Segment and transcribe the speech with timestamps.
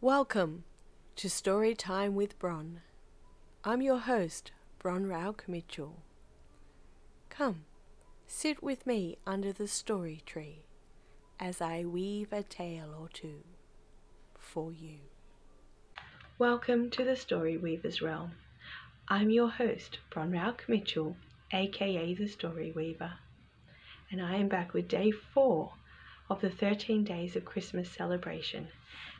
[0.00, 0.62] Welcome
[1.16, 2.82] to Story Time with Bron.
[3.64, 6.04] I'm your host, Bron Rauk Mitchell.
[7.30, 7.64] Come,
[8.24, 10.62] sit with me under the story tree
[11.40, 13.42] as I weave a tale or two
[14.38, 14.98] for you.
[16.38, 18.30] Welcome to the Story Weaver's Realm.
[19.08, 21.16] I'm your host, Bron Rauk Mitchell,
[21.52, 23.14] aka the Story Weaver,
[24.12, 25.72] and I am back with day four
[26.30, 28.68] of the 13 days of Christmas celebration.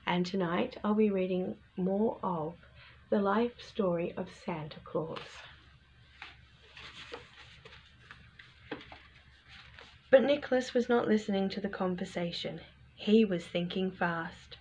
[0.09, 2.54] And tonight I'll be reading more of
[3.11, 5.18] the life story of Santa Claus.
[10.11, 12.62] But Nicholas was not listening to the conversation.
[12.96, 14.57] He was thinking fast.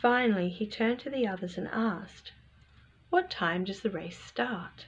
[0.00, 2.32] Finally, he turned to the others and asked,
[3.10, 4.86] What time does the race start?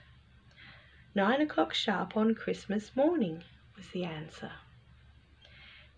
[1.14, 3.44] Nine o'clock sharp on Christmas morning,
[3.76, 4.52] was the answer.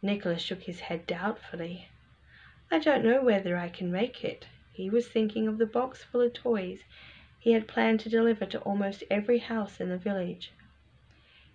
[0.02, 1.90] Nicholas shook his head doubtfully.
[2.74, 4.48] I don't know whether I can make it.
[4.72, 6.80] He was thinking of the box full of toys
[7.38, 10.50] he had planned to deliver to almost every house in the village.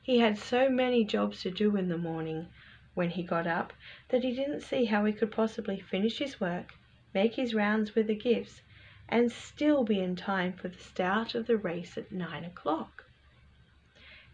[0.02, 2.48] He had so many jobs to do in the morning
[2.94, 3.74] when he got up
[4.08, 6.72] that he didn't see how he could possibly finish his work,
[7.14, 8.62] make his rounds with the gifts,
[9.10, 13.04] and still be in time for the start of the race at nine o'clock.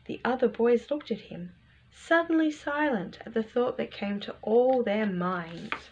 [0.06, 1.56] The other boys looked at him
[1.92, 5.90] suddenly silent at the thought that came to all their minds.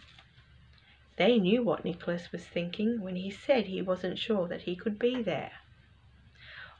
[1.16, 4.98] They knew what Nicholas was thinking when he said he wasn't sure that he could
[4.98, 5.52] be there.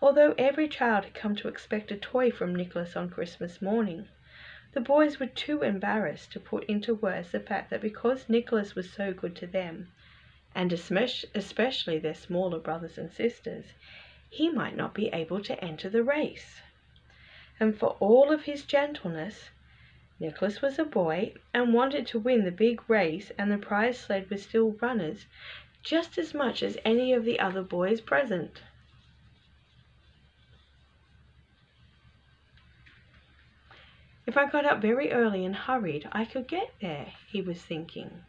[0.03, 4.09] Although every child had come to expect a toy from Nicholas on Christmas morning,
[4.73, 8.91] the boys were too embarrassed to put into words the fact that because Nicholas was
[8.93, 9.93] so good to them,
[10.53, 13.67] and especially their smaller brothers and sisters,
[14.29, 16.61] he might not be able to enter the race
[17.61, 19.51] and for all of his gentleness,
[20.21, 24.31] Nicholas was a boy and wanted to win the big race and the prize sled
[24.31, 25.27] with still runners
[25.83, 28.63] just as much as any of the other boys present.
[34.27, 38.25] If I got up very early and hurried, I could get there, he was thinking.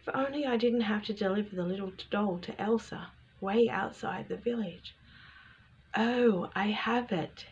[0.00, 4.36] If only I didn't have to deliver the little doll to Elsa, way outside the
[4.36, 4.94] village.
[5.94, 7.46] Oh, I have it,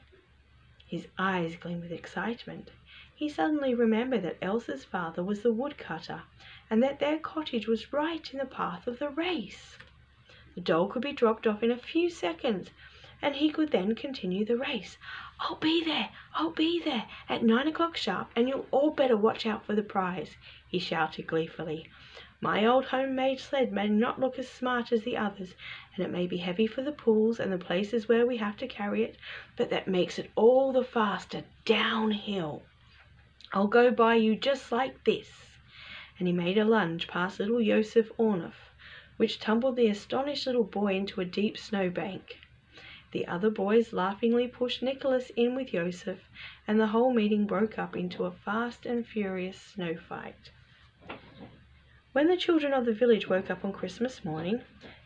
[0.87, 2.71] his eyes gleamed with excitement.
[3.19, 6.23] He suddenly remembered that Elsa's father was the woodcutter,
[6.71, 9.77] and that their cottage was right in the path of the race.
[10.55, 12.71] The doll could be dropped off in a few seconds,
[13.21, 14.99] and he could then continue the race.
[15.41, 19.47] I'll be there, I'll be there, at nine o'clock sharp, and you'll all better watch
[19.47, 20.37] out for the prize,
[20.69, 21.91] he shouted gleefully.
[22.41, 25.57] My old home-made sled may not look as smart as the others,
[25.97, 28.69] and it may be heavy for the pools and the places where we have to
[28.69, 29.17] carry it,
[29.57, 32.62] but that makes it all the faster downhill.
[33.53, 35.47] I'll go by you just like this.
[36.19, 38.72] And he made a lunge past little Joseph Ornoff,
[39.16, 42.38] which tumbled the astonished little boy into a deep snowbank.
[43.12, 46.28] The other boys laughingly pushed Nicholas in with Joseph,
[46.66, 50.50] and the whole meeting broke up into a fast and furious snow fight.
[52.12, 54.60] When the children of the village woke up on Christmas morning,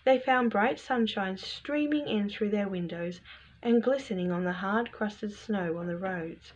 [0.04, 3.20] they found bright sunshine streaming in through their windows
[3.62, 6.52] and glistening on the hard crusted snow on the roads.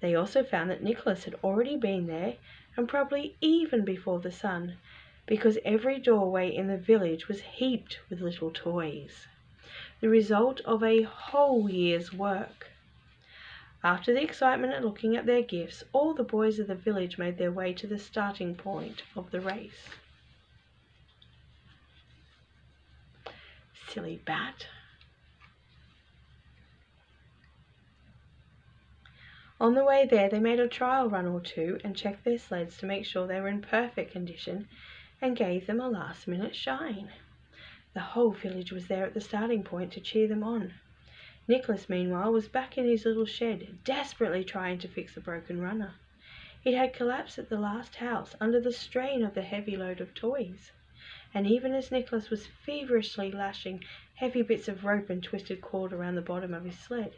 [0.00, 2.36] They also found that Nicholas had already been there,
[2.76, 4.76] and probably even before the sun,
[5.26, 9.26] because every doorway in the village was heaped with little toys,
[10.00, 12.70] the result of a whole year's work.
[13.82, 17.38] After the excitement at looking at their gifts, all the boys of the village made
[17.38, 19.88] their way to the starting point of the race.
[23.88, 24.66] Silly bat.
[29.60, 32.78] On the way there, they made a trial run or two and checked their sleds
[32.78, 34.68] to make sure they were in perfect condition
[35.20, 37.10] and gave them a last minute shine.
[37.92, 40.74] The whole village was there at the starting point to cheer them on.
[41.48, 45.94] Nicholas, meanwhile, was back in his little shed, desperately trying to fix a broken runner.
[46.64, 50.14] It had collapsed at the last house under the strain of the heavy load of
[50.14, 50.70] toys.
[51.34, 53.82] And even as Nicholas was feverishly lashing
[54.14, 57.14] heavy bits of rope and twisted cord around the bottom of his sled,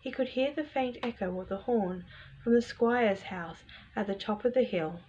[0.00, 2.04] he could hear the faint echo of the horn
[2.42, 3.64] from the squire's house
[3.94, 5.00] at the top of the hill.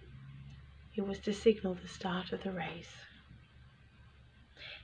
[0.94, 3.06] It was to signal the start of the race.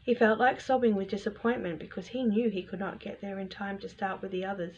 [0.02, 3.50] He felt like sobbing with disappointment because he knew he could not get there in
[3.50, 4.76] time to start with the others,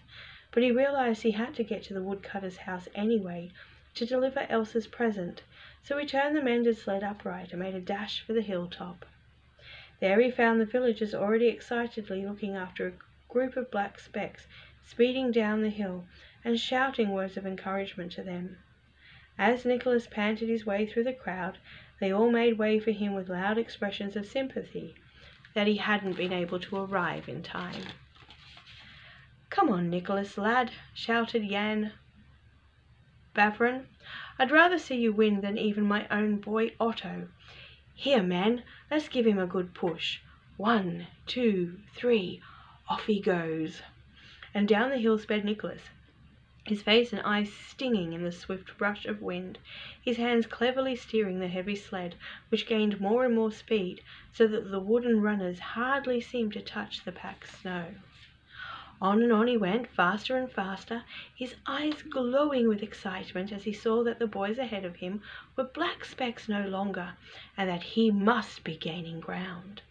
[0.50, 3.52] but he realized he had to get to the woodcutter's house anyway
[3.94, 5.42] to deliver Elsa's present,
[5.84, 9.06] so he turned the mended sled upright and made a dash for the hilltop.
[10.00, 14.48] There he found the villagers already excitedly looking after a group of black specks
[14.90, 16.04] speeding down the hill
[16.44, 18.58] and shouting words of encouragement to them.
[19.38, 21.58] As Nicholas panted his way through the crowd,
[22.00, 24.94] They all made way for him with loud expressions of sympathy
[25.54, 27.84] that he hadn't been able to arrive in time.
[29.50, 31.92] Come on, Nicholas, lad, shouted Jan
[33.34, 33.86] Bavron.
[34.38, 37.28] I'd rather see you win than even my own boy Otto.
[37.94, 40.20] Here, man, let's give him a good push.
[40.56, 42.40] One, two, three,
[42.88, 43.82] off he goes.
[44.52, 45.90] And down the hill sped Nicholas,
[46.66, 49.58] his face and eyes stinging in the swift rush of wind,
[50.02, 52.16] his hands cleverly steering the heavy sled,
[52.48, 54.02] which gained more and more speed,
[54.32, 57.94] so that the wooden runners hardly seemed to touch the packed snow.
[59.00, 63.72] On and on he went, faster and faster, his eyes glowing with excitement as he
[63.72, 65.22] saw that the boys ahead of him
[65.54, 67.12] were black specks no longer,
[67.56, 69.82] and that he must be gaining ground.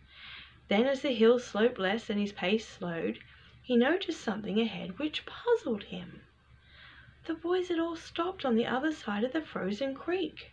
[0.68, 3.20] Then as the hill sloped less and his pace slowed,
[3.70, 6.24] he noticed something ahead which puzzled him.
[7.26, 10.52] The boys had all stopped on the other side of the frozen creek.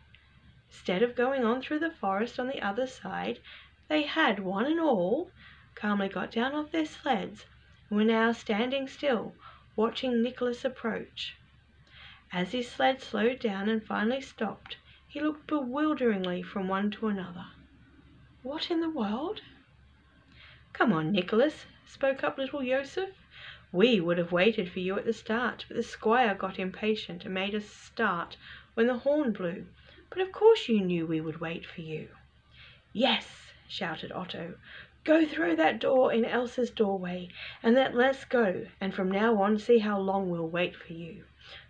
[0.69, 3.41] Instead of going on through the forest on the other side,
[3.89, 5.31] they had, one and all,
[5.75, 7.47] calmly got down off their sleds
[7.89, 9.35] and were now standing still,
[9.77, 11.37] watching Nicholas approach.
[12.35, 14.77] As his sled slowed down and finally stopped,
[15.09, 17.47] he looked bewilderingly from one to another.
[18.43, 19.41] What in the world?
[20.75, 23.11] Come on, Nicholas, spoke up little Joseph.
[23.73, 27.33] We would have waited for you at the start, but the squire got impatient and
[27.33, 28.37] made us start
[28.75, 29.67] when the horn blew.
[30.11, 32.09] But of course you knew we would wait for you.
[32.93, 34.55] Yes, shouted Otto,
[35.07, 37.29] Go through that door in Elsa's doorway,
[37.63, 41.23] and then let's go, and from now on see how long we'll wait for you.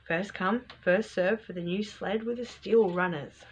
[0.09, 3.45] First come, first served for the new sled with the steel runners.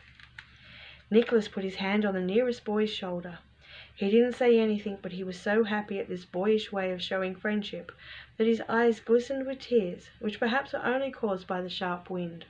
[1.11, 3.41] Nicholas put his hand on the nearest boy's shoulder.
[3.97, 7.37] He didn't say anything, but he was so happy at this boyish way of showing
[7.37, 7.93] friendship
[8.37, 12.45] that his eyes glistened with tears, which perhaps were only caused by the sharp wind.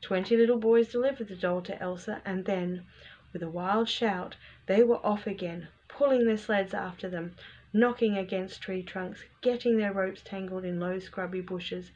[0.00, 2.84] Twenty little boys delivered the doll to Elsa, and then,
[3.32, 4.34] with a wild shout,
[4.66, 7.36] they were off again, pulling their sleds after them,
[7.72, 11.92] knocking against tree trunks, getting their ropes tangled in low scrubby bushes,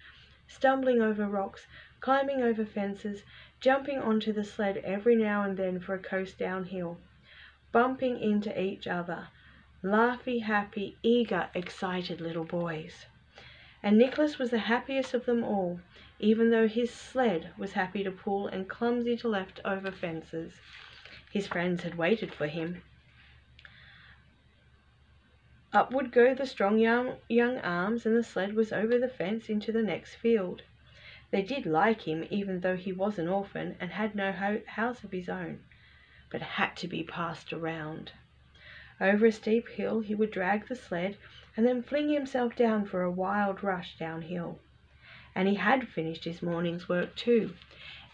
[0.46, 1.66] stumbling over rocks,
[1.98, 3.24] climbing over fences,
[3.58, 6.98] jumping onto the sled every now and then for a coast downhill,
[7.72, 9.28] bumping into each other,
[9.82, 13.06] laughy, happy, eager, excited little boys.
[13.82, 15.80] And Nicholas was the happiest of them all,
[16.20, 20.60] even though his sled was happy to pull and clumsy to left over fences.
[21.32, 22.82] His friends had waited for him.
[25.72, 29.48] Up would go the strong young, young arms, and the sled was over the fence
[29.48, 30.60] into the next field.
[31.30, 35.02] They did like him, even though he was an orphan and had no ho- house
[35.02, 35.60] of his own,
[36.32, 38.10] but had to be passed around.
[38.98, 41.18] Over a steep hill he would drag the sled
[41.56, 44.58] and then fling himself down for a wild rush downhill.
[45.34, 47.54] And he had finished his morning's work too.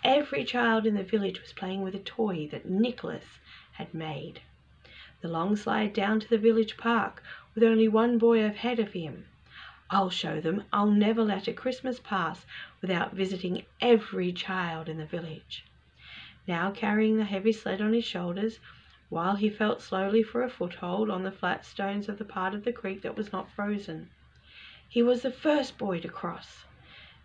[0.02, 3.38] Every child in the village was playing with a toy that Nicholas
[3.74, 4.40] had made.
[5.20, 7.22] The long slide down to the village park
[7.54, 9.26] with only one boy ahead of him.
[9.90, 12.46] I'll show them I'll never let a Christmas pass
[12.80, 15.64] without visiting every child in the village.
[16.50, 18.58] Now carrying the heavy sled on his shoulders,
[19.10, 22.64] while he felt slowly for a foothold on the flat stones of the part of
[22.64, 24.08] the creek that was not frozen.
[24.88, 26.64] He was the first boy to cross.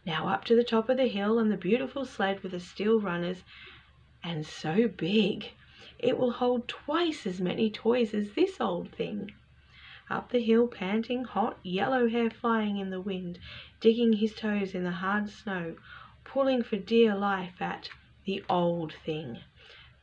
[0.06, 3.00] Now up to the top of the hill and the beautiful sled with the steel
[3.00, 3.46] runners,
[4.26, 5.54] and so big
[5.98, 9.32] it will hold twice as many toys as this old thing.
[10.10, 13.40] Up the hill, panting, hot, yellow hair flying in the wind,
[13.80, 15.78] digging his toes in the hard snow,
[16.26, 17.88] pulling for dear life at
[18.26, 19.40] the old thing,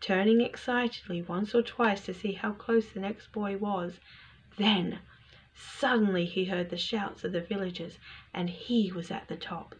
[0.00, 3.98] turning excitedly once or twice to see how close the next boy was.
[4.56, 4.98] Then,
[5.54, 7.98] suddenly he heard the shouts of the villagers,
[8.34, 9.74] and he was at the top.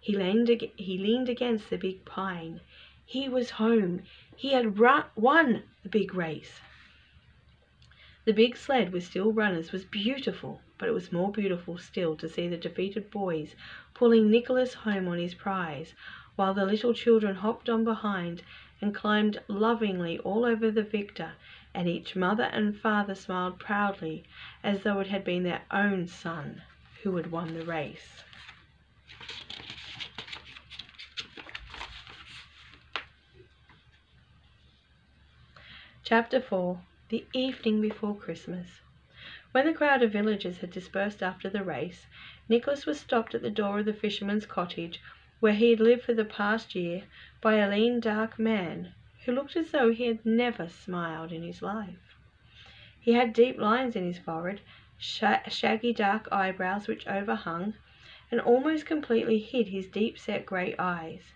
[0.00, 2.60] He leaned, he leaned against the big pine.
[3.04, 4.02] He was home.
[4.36, 6.60] He had won the big race.
[8.24, 12.28] The big sled with steel runners was beautiful, but it was more beautiful still to
[12.28, 13.54] see the defeated boys
[13.94, 15.94] pulling Nicholas home on his prize,
[16.36, 18.42] while the little children hopped on behind
[18.82, 21.32] and climbed lovingly all over the victor,
[21.72, 24.22] and each mother and father smiled proudly
[24.62, 26.60] as though it had been their own son
[27.02, 28.22] who had won the race.
[36.04, 36.78] Chapter 4
[37.08, 38.80] The Evening Before Christmas
[39.52, 42.06] When the crowd of villagers had dispersed after the race,
[42.48, 45.00] Nicholas was stopped at the door of the fisherman's cottage,
[45.38, 47.02] where he had lived for the past year,
[47.42, 48.94] by a lean, dark man,
[49.26, 52.16] who looked as though he had never smiled in his life.
[52.98, 54.62] He had deep lines in his forehead,
[54.98, 57.74] shaggy dark eyebrows which overhung
[58.30, 61.34] and almost completely hid his deep-set grey eyes,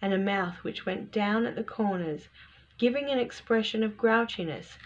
[0.00, 2.30] and a mouth which went down at the corners
[2.78, 4.78] giving an expression of grouchiness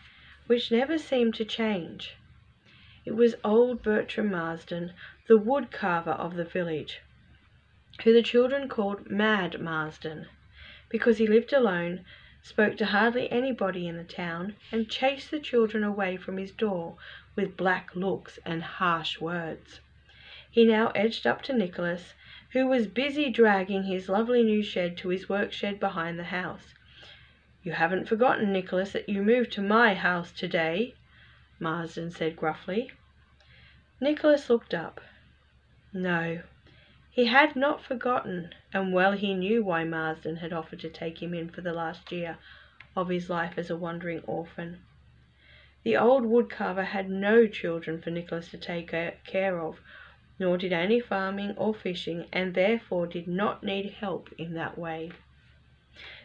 [0.49, 2.17] which never seemed to change.
[3.05, 4.95] It was old Bertram Marsden,
[5.29, 7.03] the wood carver of the village,
[8.05, 10.27] who the children called Mad Marsden,
[10.89, 12.05] because he lived alone,
[12.43, 16.97] spoke to hardly anybody in the town, and chased the children away from his door
[17.35, 19.81] with black looks and harsh words.
[20.51, 22.15] He now edged up to Nicholas,
[22.53, 26.75] who was busy dragging his lovely new shed to his work shed behind the house.
[27.65, 30.95] "You haven't forgotten, Nicholas, that you moved to my house to day?"
[31.59, 32.93] Marsden said gruffly.
[34.01, 35.01] Nicholas looked up.
[35.93, 36.43] No,
[37.19, 41.35] he had not forgotten, and well he knew why Marsden had offered to take him
[41.35, 42.39] in for the last year
[42.95, 44.79] of his life as a wandering orphan.
[45.83, 48.95] The old woodcarver had no children for Nicholas to take
[49.25, 49.81] care of,
[50.39, 55.11] nor did any farming or fishing, and therefore did not need help in that way.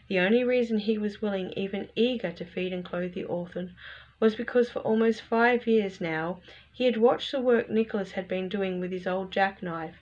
[0.09, 3.73] The only reason he was willing, even eager, to feed and clothe the orphan
[4.19, 6.39] was because for almost five years now
[6.71, 9.97] he had watched the work Nicholas had been doing with his old jackknife,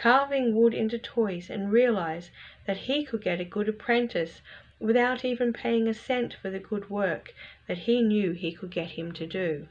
[0.00, 2.30] carving wood into toys, and realized
[2.66, 4.40] that he could get a good apprentice
[4.78, 7.34] without even paying a cent for the good work
[7.68, 9.68] that he knew he could get him to do.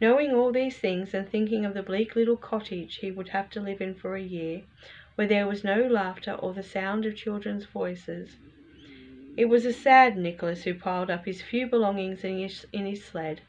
[0.00, 3.60] Knowing all these things and thinking of the bleak little cottage he would have to
[3.60, 4.62] live in for a year,
[5.14, 8.36] where there was no laughter or the sound of children's voices,
[9.36, 13.04] it was a sad Nicholas who piled up his few belongings in his, in his
[13.04, 13.42] sled,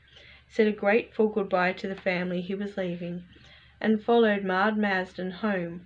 [0.48, 3.24] said a grateful goodbye to the family he was leaving,
[3.81, 5.86] and followed Mad Marsden home,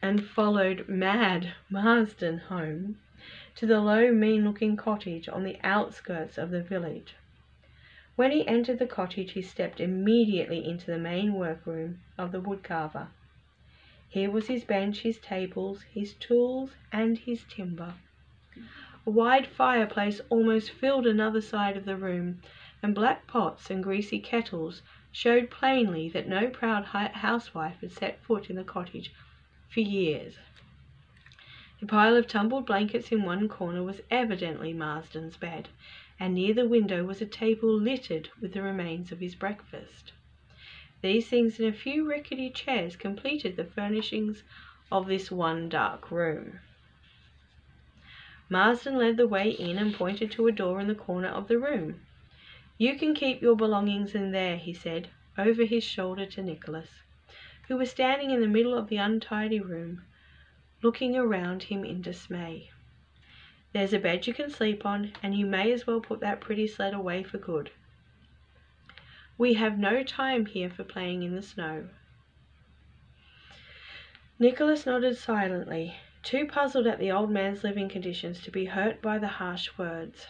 [0.00, 2.98] and followed Mad Marsden home
[3.56, 7.14] to the low, mean-looking cottage on the outskirts of the village.
[8.16, 13.08] When he entered the cottage he stepped immediately into the main workroom of the woodcarver.
[14.08, 17.94] Here was his bench, his tables, his tools, and his timber.
[19.06, 22.40] A wide fireplace almost filled another side of the room,
[22.82, 24.80] and black pots and greasy kettles
[25.12, 29.12] showed plainly that no proud housewife had set foot in the cottage
[29.68, 30.38] for years.
[31.80, 35.68] The pile of tumbled blankets in one corner was evidently Marsden's bed,
[36.18, 40.12] and near the window was a table littered with the remains of his breakfast.
[41.00, 44.42] These things and a few rickety chairs completed the furnishings
[44.90, 46.58] of this one dark room.
[48.50, 51.58] Marsden led the way in and pointed to a door in the corner of the
[51.58, 52.00] room.
[52.80, 57.02] You can keep your belongings in there, he said, over his shoulder to Nicholas,
[57.66, 60.04] who was standing in the middle of the untidy room,
[60.80, 62.70] looking around him in dismay.
[63.72, 66.68] There's a bed you can sleep on, and you may as well put that pretty
[66.68, 67.72] sled away for good.
[69.36, 71.88] We have no time here for playing in the snow.
[74.38, 79.18] Nicholas nodded silently, too puzzled at the old man's living conditions to be hurt by
[79.18, 80.28] the harsh words.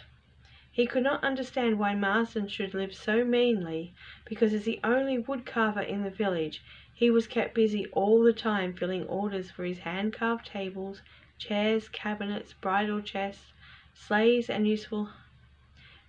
[0.79, 3.93] He could not understand why Marsden should live so meanly,
[4.25, 6.63] because as the only woodcarver in the village
[6.95, 11.03] he was kept busy all the time filling orders for his hand-carved tables,
[11.37, 13.53] chairs, cabinets, bridal chests,
[13.93, 15.11] sleighs, and useful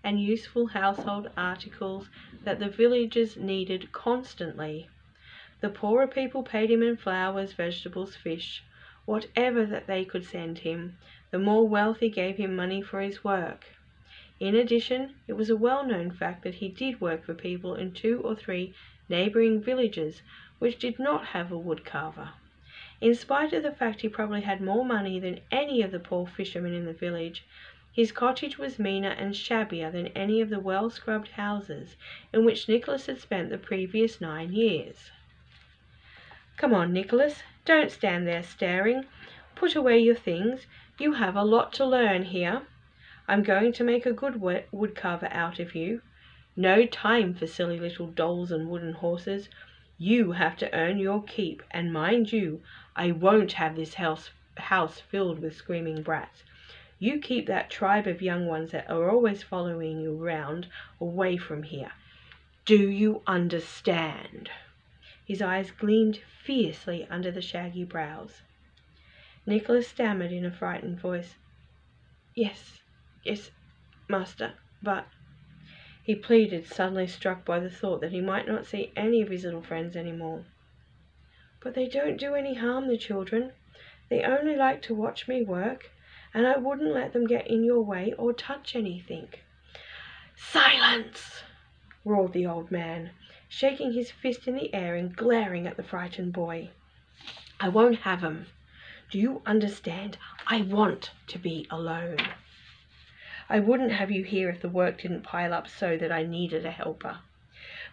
[0.03, 2.07] and useful household articles
[2.43, 4.87] that the villagers needed constantly.
[5.61, 8.63] The poorer people paid him in flowers, vegetables, fish,
[9.05, 10.99] whatever that they could send him.
[11.31, 13.65] The more wealthy gave him money for his work.
[14.39, 18.21] In addition, it was a well-known fact that he did work for people in two
[18.21, 18.73] or three
[19.09, 20.21] neighbouring villages
[20.59, 22.29] which did not have a woodcarver.
[23.01, 26.25] In spite of the fact he probably had more money than any of the poor
[26.25, 27.43] fishermen in the village,
[27.91, 31.97] his cottage was meaner and shabbier than any of the well-scrubbed houses
[32.31, 35.11] in which Nicholas had spent the previous nine years.
[36.55, 39.05] Come on, Nicholas, don't stand there staring.
[39.55, 40.65] Put away your things.
[40.97, 42.61] You have a lot to learn here.
[43.29, 46.01] I'm going to make a good wood woodcarver out of you.
[46.55, 49.49] No time for silly little dolls and wooden horses.
[49.99, 52.63] You have to earn your keep, and mind you,
[52.95, 56.43] I won't have this house house filled with screaming brats.
[56.97, 60.65] You keep that tribe of young ones that are always following you round
[60.99, 61.91] away from here.
[62.65, 64.49] Do you understand?
[65.23, 68.41] His eyes gleamed fiercely under the shaggy brows.
[69.45, 71.35] Nicholas stammered in a frightened voice.
[72.33, 72.81] Yes,
[73.29, 73.51] yes,
[74.07, 75.05] master, but
[76.03, 79.43] he pleaded, suddenly struck by the thought that he might not see any of his
[79.43, 80.45] little friends any more.
[81.61, 83.51] But they don't do any harm, the children.
[84.09, 85.91] They only like to watch me work,
[86.33, 89.29] and I wouldn't let them get in your way or touch anything.
[90.35, 91.43] Silence!
[92.03, 93.11] roared the old man,
[93.47, 96.71] shaking his fist in the air and glaring at the frightened boy.
[97.59, 98.47] I won't have 'em.
[99.11, 100.17] Do you understand?
[100.47, 102.17] I want to be alone.
[103.51, 106.67] I wouldn't have you here if the work didn't pile up so that I needed
[106.67, 107.17] a helper.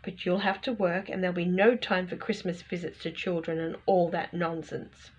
[0.05, 3.59] But you'll have to work, and there'll be no time for Christmas visits to children
[3.59, 5.13] and all that nonsense.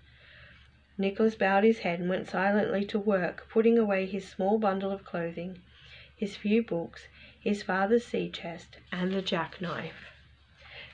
[0.96, 5.04] Nicholas bowed his head and went silently to work, putting away his small bundle of
[5.04, 5.60] clothing,
[6.16, 7.08] his few books,
[7.40, 10.12] his father's sea chest, and the jackknife.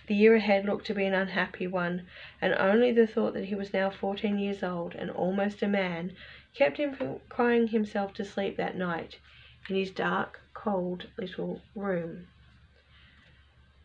[0.07, 2.07] The year ahead looked to be an unhappy one,
[2.41, 6.17] and only the thought that he was now fourteen years old and almost a man
[6.55, 9.19] kept him from crying himself to sleep that night
[9.69, 12.27] in his dark, cold little room.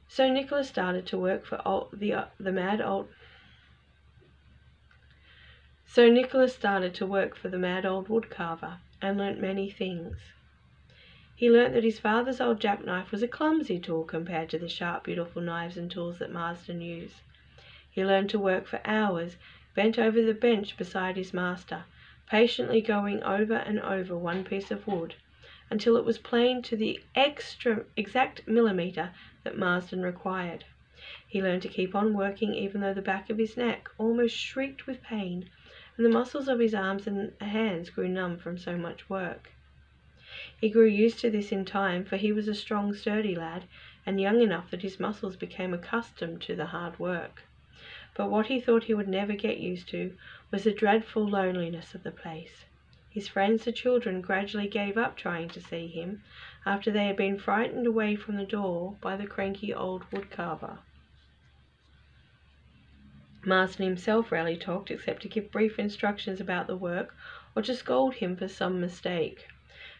[0.07, 3.09] So Nicholas started to work for old, the, uh, the mad old
[5.91, 10.17] so Nicholas started to work for the mad old woodcarver and learnt many things.
[11.35, 15.05] He learnt that his father's old jackknife was a clumsy tool compared to the sharp,
[15.05, 17.21] beautiful knives and tools that Marsden used.
[17.89, 19.37] He learned to work for hours,
[19.73, 21.85] bent over the bench beside his master,
[22.27, 25.15] patiently going over and over one piece of wood
[25.69, 29.11] until it was plain to the extra exact millimetre
[29.43, 30.65] that Marsden required.
[31.27, 34.87] He learned to keep on working even though the back of his neck almost shrieked
[34.87, 35.49] with pain
[35.95, 39.51] and the muscles of his arms and hands grew numb from so much work.
[40.61, 43.65] He grew used to this in time, for he was a strong, sturdy lad,
[44.05, 47.43] and young enough that his muscles became accustomed to the hard work.
[48.15, 50.15] But what he thought he would never get used to
[50.51, 52.65] was the dreadful loneliness of the place.
[53.11, 56.21] His friends, the children, gradually gave up trying to see him,
[56.63, 60.77] after they had been frightened away from the door by the cranky old woodcarver.
[63.43, 67.15] Marsden himself rarely talked except to give brief instructions about the work
[67.55, 69.47] or to scold him for some mistake.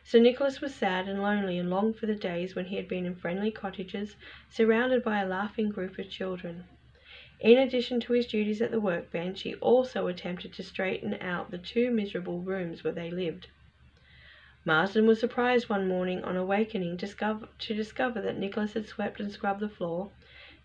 [0.04, 3.08] Sir Nicholas was sad and lonely and longed for the days when he had been
[3.08, 4.18] in friendly cottages,
[4.50, 6.66] surrounded by a laughing group of children.
[7.42, 11.58] In addition to his duties at the workbench, he also attempted to straighten out the
[11.58, 13.48] two miserable rooms where they lived.
[14.66, 19.62] Marsden was surprised one morning on awakening to discover that Nicholas had swept and scrubbed
[19.62, 20.12] the floor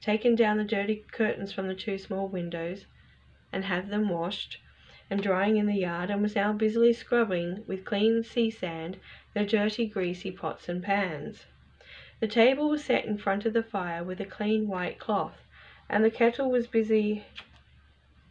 [0.01, 2.87] taken down the dirty curtains from the two small windows,
[3.53, 4.59] and had them washed
[5.09, 8.97] and drying in the yard, and was now busily scrubbing with clean sea sand
[9.33, 11.47] the dirty, greasy pots and pans.
[12.19, 15.41] The table was set in front of the fire with a clean white cloth,
[15.95, 17.25] and the kettle was busy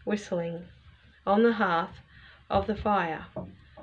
[0.04, 0.65] whistling
[1.26, 2.02] on the hearth
[2.49, 3.26] of the fire.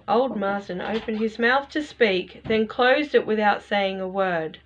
[0.06, 4.58] Old Marsden opened his mouth to speak, then closed it without saying a word.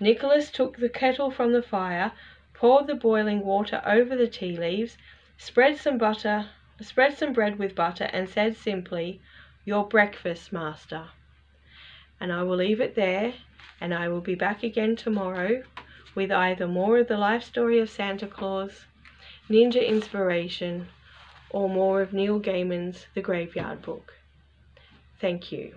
[0.00, 2.12] Nicholas took the kettle from the fire,
[2.54, 4.96] poured the boiling water over the tea leaves,
[5.36, 6.46] spread some butter,
[6.80, 9.20] spread some bread with butter, and said simply,
[9.66, 11.08] "Your breakfast, master."
[12.18, 13.34] And I will leave it there,
[13.78, 15.64] and I will be back again tomorrow
[16.14, 18.86] with either more of the life story of Santa Claus,
[19.48, 20.88] Ninja Inspiration,
[21.50, 24.14] or more of Neil Gaiman's The Graveyard Book.
[25.20, 25.74] Thank you.